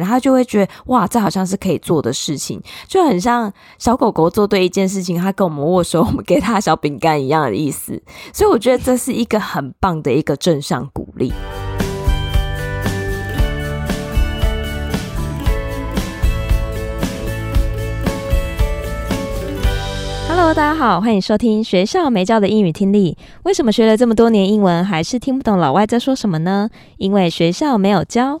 [0.00, 8.02] 然后就会觉得哇，这好像是可以做的事情，就很像小狗狗做对一件事情，他跟我们握手，我们给他小饼干一样的意思。
[8.32, 11.32] 所以我觉得这是一个很棒的一个正向鼓励。
[20.28, 23.18] Hello，大家好，欢迎收听学校没教的英语听力。
[23.42, 26.70] 为什么学了这么多年英文，还是听不懂老外在说什么呢？
[26.96, 28.40] 因为学校没有教。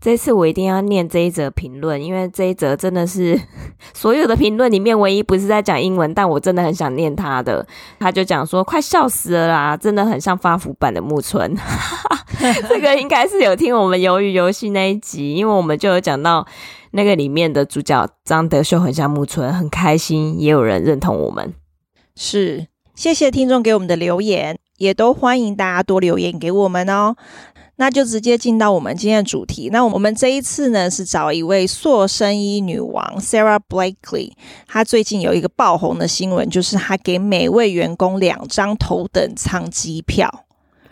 [0.00, 3.38] 这次我一定要念这一则评论，因为这一则真的是
[3.92, 7.66] 所有的评论里面唯一不是在讲英文，但我真的很想念他的。
[7.98, 11.54] 他就讲说：“快笑死了啦，真的很像发福版的木村。
[12.66, 16.46] ”这个应该是有听我们鱿鱼游戏那一集，因为我们就有讲到
[16.92, 21.52] 那个里面的主角张德秀很像木村，很开心，也有人认同我们。
[22.16, 27.16] 是，谢谢听众给我们的留言，也都欢迎大家多留言给我们哦。
[27.80, 29.70] 那就直接进到我们今天的主题。
[29.72, 34.32] 那我们这一次呢，是找一位塑身衣女王 Sarah Blakely。
[34.68, 40.44] 她最近有一个爆红的新闻，就是她给每位员工两张头等舱机票，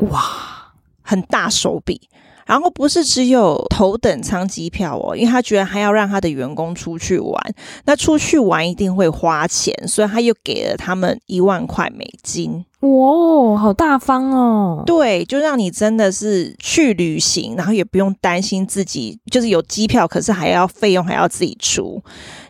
[0.00, 2.02] 哇，很大手笔。
[2.44, 7.54] 然后不是只有头等舱机票哦，因为她觉得还要让她的员工出去玩。
[7.86, 12.66] 那出去玩一定会花钱，所以她又给了他们一万块美金。
[12.84, 14.82] 哇，好大方哦！
[14.84, 22.02] 对，就让你真的是去旅行，然后也不用担心自己就是有机票，可是还要费用还要自己出。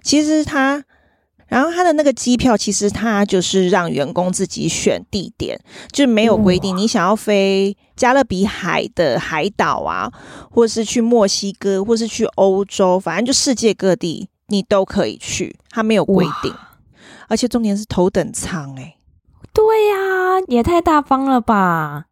[0.02, 0.82] 其实他，
[1.46, 5.56] 然后他的那个机票，其实他就是让员工自己选地点，
[5.92, 10.10] 就没有规定你想要飞加勒比海的海岛啊，
[10.50, 16.52] 或是去墨西哥，或是去欧洲，反正就世界各地你都可以去，他没有规定。
[17.28, 18.96] 而且重点是头等舱，欸，
[19.55, 22.07] 对呀、也太大方了吧！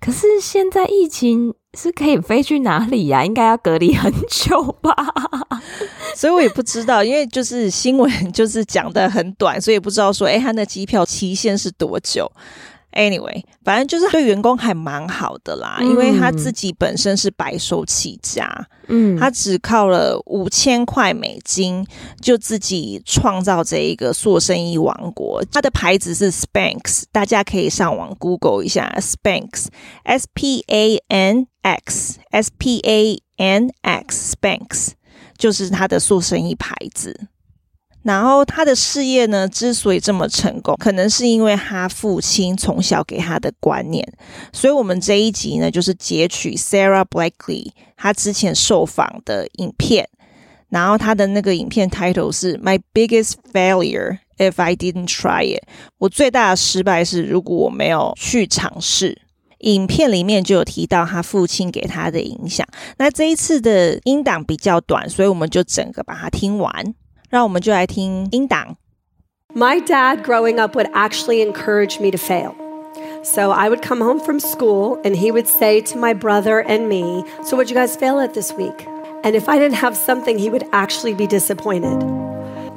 [0.00, 3.24] 可是现在疫情是可以飞去哪里呀、啊？
[3.24, 4.94] 应该要隔离很久吧？
[6.14, 12.30] 所以我也不知道，因为就是新闻就是讲得很短，所以也不知道说，诶，他的机票期限是多久
[12.94, 18.48] ？Anyway，反正就是对员工还蛮好的啦，嗯、因为他自己本身是白手起家，
[18.88, 21.86] 嗯，他只靠了五千块美金
[22.20, 25.44] 就自己创造这一个塑身衣王国。
[25.52, 34.90] 他的牌子是 Spanx，大家可以上网 Google 一下 Spanx，S P A N X，S P A N X，Spanx
[35.36, 37.28] 就是他的塑身衣牌子。
[38.04, 44.06] 然后他的事业呢，之所以这么成功，可能是因为他父亲从小给他的观念。
[44.52, 50.08] 所以，我们这一集呢，就是截取 Sarah Blackley 他之前受访的影片。
[50.68, 55.62] 然后他的那个影片 title 是 My biggest failure if I didn't try it。
[55.98, 59.22] 我最大的失败是如果我没有去尝试。
[59.60, 62.66] 影片里面就有提到他父亲给他的影响。
[62.98, 66.94] 那这一次的音档比较短，所以我们就整个把它听完。
[67.33, 68.77] 让我们就来听音档。
[69.53, 72.53] My dad growing up would actually encourage me to fail.
[73.23, 76.87] So I would come home from school and he would say to my brother and
[76.87, 78.87] me, So what'd you guys fail at this week?
[79.23, 82.01] And if I didn't have something, he would actually be disappointed.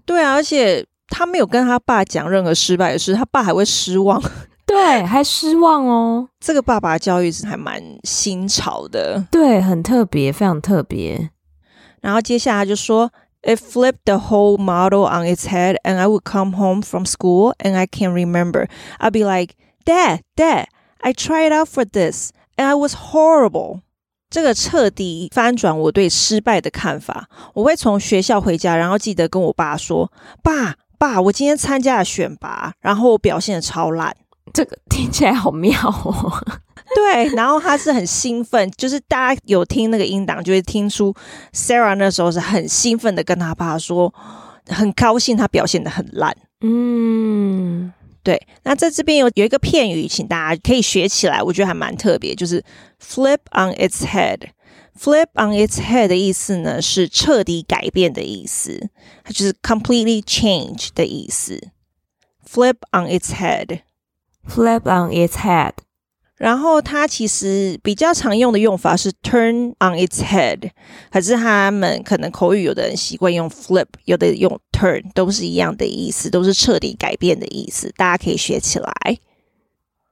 [0.06, 4.22] 对啊，而且他没有跟他爸讲任何失败的事，他爸还会失望。
[4.84, 6.28] 对，还失望哦。
[6.40, 11.30] 这个爸爸教育是还蛮新潮的，对，很特别，非常特别。
[12.02, 13.12] 然后接下来就说
[13.44, 17.76] ，It flipped the whole model on its head, and I would come home from school, and
[17.76, 18.68] I can't remember.
[19.00, 19.54] I'd be like,
[19.86, 20.66] Dad, Dad,
[21.00, 23.82] I tried out for this, and I was horrible.
[24.32, 27.28] 这个彻底翻转我对失败的看法。
[27.54, 30.12] 我会从学校回家，然后记得跟我爸说
[30.42, 34.16] ：“爸爸，我今天参加了选拔，然后我表现的超烂。”
[34.54, 36.32] 这个听起来好妙哦。
[36.94, 41.14] 对，然后他是很兴奋，就是大家有听那个音档，就会听出
[41.54, 44.14] Sarah 那时候是很兴奋的跟他爸说，
[44.68, 46.36] 很高兴他表现的很烂。
[46.62, 47.94] 嗯。
[48.24, 52.64] 对，那在这边有有一个片语，请大家可以学起来，我觉得还蛮特别，就是
[53.04, 54.50] flip on its head。
[54.96, 58.90] flip on its head 的意思呢，是彻底改变的意思，
[59.24, 61.70] 它就是 completely change 的意思。
[62.48, 63.34] flip on its
[64.48, 65.74] Flip on its head。
[66.38, 70.72] 然后它其实比较常用的用法是 turn on its head，
[71.12, 78.92] 可是他们可能口语有的人习惯用 flip，有的用 turn，都是一样的意思，都是彻底改变的意思，大家可以学起来。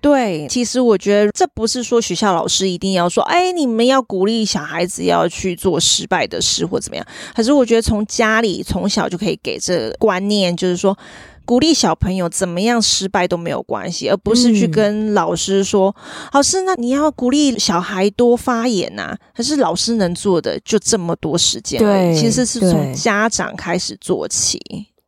[0.00, 7.04] 对，其实我觉得这不是说学校老师一定要说，哎，你们要鼓励小孩子要去做失败的事或怎么样。
[7.34, 10.96] 可是我觉得从家里从小就可以给这个观念，就是说
[11.44, 19.18] 鼓励小朋友怎么样失败都没有关系，而不是去跟老师说，嗯、老师，那你要鼓励小孩多发言呐、啊。
[19.34, 24.60] 可是老师能做的就这么多时间，对，其实是从家长开始做起，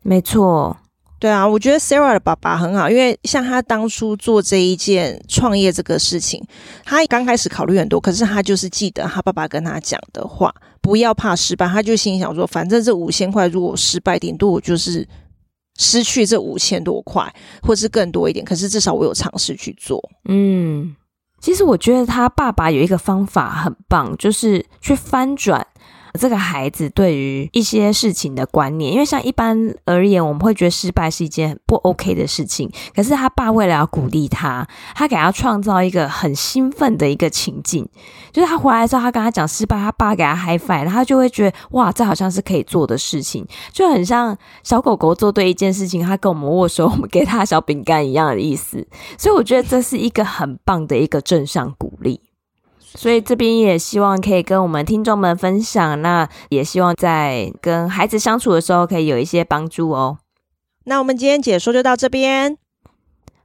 [0.03, 0.77] 没错。
[1.21, 6.41] 对啊，我觉得 Sarah 的爸爸很好，因为像他当初做这一件创业这个事情，
[6.85, 11.67] 他刚开始考虑很多，可是他就是记得他爸爸跟他讲的话，不要怕失败。
[11.67, 15.07] 他就心想说，反正这五千块如果失败，顶多我就是
[15.77, 18.45] 失去这五千多块，或是更多一点。
[18.45, 20.01] 可是至少我有尝试去做。
[20.29, 20.95] 嗯，
[21.41, 25.67] 其实我觉得他爸爸有一个方法很棒，就是去翻转。
[26.15, 32.71] 这个孩子对于一些事情的观念，因为像一般而言，我们会觉得失败是一件不 OK 的事情。
[32.95, 37.89] 可是他爸为了要鼓励他，他给他创造一个很兴奋的一个情境，
[38.33, 48.87] 就是他回来之后，他跟他讲失败，他爸给他 hi five，他就会觉得哇，这好像是可以做的事情，就很像小狗狗做对一件事情，他跟我们握手，我们给他小饼干一样的意思。
[49.17, 52.21] 所以我觉得这是一个很棒的一个正向鼓励。
[52.88, 60.20] 所以这边也希望可以跟我们听众们分享，那也希望在跟孩子相处的时候可以有一些帮助哦。
[60.86, 62.58] 那我们今天解说就到这边。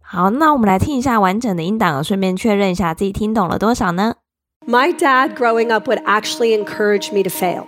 [0.00, 4.16] 好，那我们来听一下完整的音档，顺便确认一下自己听懂了多少呢？
[4.66, 7.64] My dad growing up would actually encourage me to fail.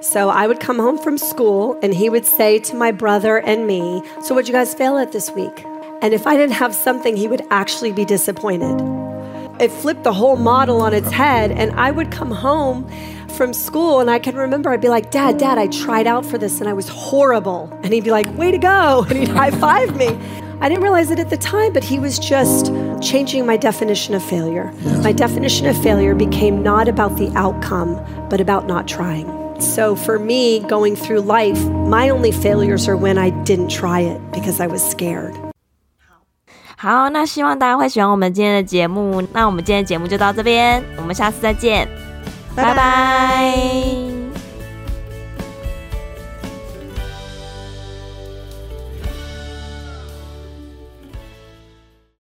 [0.00, 3.66] So I would come home from school and he would say to my brother and
[3.66, 5.64] me, So what'd you guys fail at this week?
[6.02, 8.80] And if I didn't have something, he would actually be disappointed.
[9.59, 11.51] it flipped the whole model on its head.
[11.51, 12.89] And I would come home
[13.29, 16.37] from school and I can remember I'd be like, Dad, Dad, I tried out for
[16.37, 17.69] this and I was horrible.
[17.83, 19.05] And he'd be like, Way to go.
[19.09, 20.07] And he'd high five me.
[20.61, 22.65] I didn't realize it at the time, but he was just
[23.01, 24.73] changing my definition of failure.
[25.03, 27.95] My definition of failure became not about the outcome,
[28.29, 29.61] but about not trying.
[29.61, 34.19] So for me, going through life, my only failures are when I didn't try it
[34.31, 35.48] because I was scared.
[36.81, 39.21] 好，那希望大家会喜欢我们今天的节目。
[39.33, 41.85] 那我们今天的节目就到这边，我们下次再见，
[42.55, 42.73] 拜拜。
[42.73, 44.08] 拜拜。